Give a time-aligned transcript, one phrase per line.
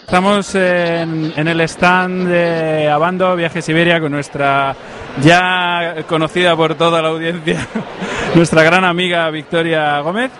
[0.00, 4.74] Estamos en, el stand de Abando Viaje Siberia con nuestra
[5.20, 7.66] ya conocida por toda la audiencia,
[8.34, 10.30] nuestra gran amiga Victoria Gómez.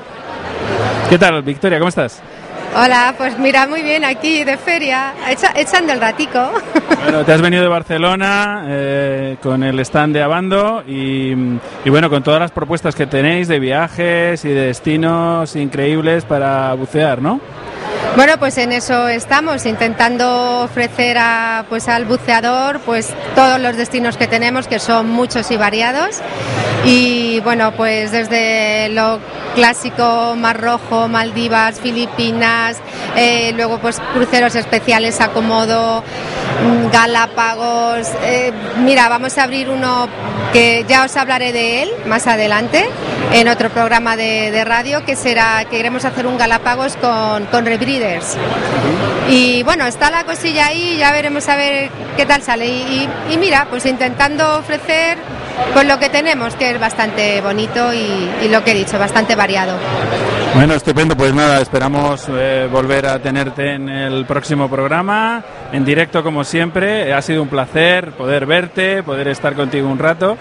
[1.10, 1.79] ¿Qué tal, Victoria?
[1.79, 2.23] ¿Cómo estás?
[2.77, 6.51] Hola, pues mira, muy bien, aquí de feria, echa, echando el ratico.
[7.05, 11.34] Bueno, te has venido de Barcelona eh, con el stand de Abando y,
[11.84, 16.73] y, bueno, con todas las propuestas que tenéis de viajes y de destinos increíbles para
[16.73, 17.41] bucear, ¿no?
[18.16, 24.16] Bueno, pues en eso estamos, intentando ofrecer a, pues, al buceador pues, todos los destinos
[24.16, 26.21] que tenemos, que son muchos y variados.
[26.84, 29.18] Y bueno, pues desde lo
[29.55, 32.77] clásico, Mar Rojo, Maldivas, Filipinas,
[33.16, 36.02] eh, luego pues cruceros especiales a Comodo,
[36.93, 38.09] Galápagos.
[38.24, 38.52] Eh,
[38.85, 40.09] mira, vamos a abrir uno
[40.52, 42.88] que ya os hablaré de él más adelante
[43.33, 47.66] en otro programa de, de radio que será que queremos hacer un Galápagos con, con
[47.66, 48.37] Rebreeders.
[49.29, 52.66] Y bueno, está la cosilla ahí, ya veremos a ver qué tal sale.
[52.66, 55.18] Y, y, y mira, pues intentando ofrecer
[55.73, 59.35] pues lo que tenemos, que es bastante bonito y, y, lo que he dicho, bastante
[59.35, 59.77] variado.
[60.55, 66.22] Bueno, estupendo, pues nada, esperamos eh, volver a tenerte en el próximo programa, en directo
[66.22, 67.12] como siempre.
[67.12, 70.37] Ha sido un placer poder verte, poder estar contigo un rato.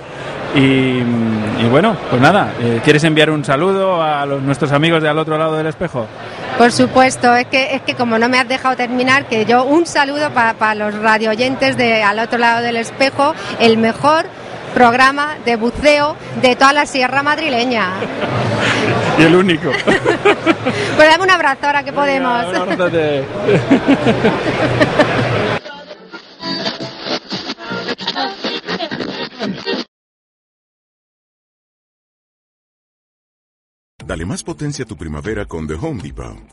[0.56, 5.10] Y, y bueno, pues nada, eh, ¿quieres enviar un saludo a los, nuestros amigos de
[5.10, 6.06] al otro lado del espejo?
[6.60, 9.88] Por supuesto, es que, es que como no me has dejado terminar, que yo un
[9.88, 14.28] saludo para pa los radio oyentes de al otro lado del espejo, el mejor
[14.74, 17.92] programa de buceo de toda la sierra madrileña.
[19.18, 19.72] Y el único.
[19.84, 22.52] pues dame un abrazo ahora que podemos.
[22.52, 22.92] Venga,
[34.06, 36.53] Dale más potencia a tu primavera con The Home Depot.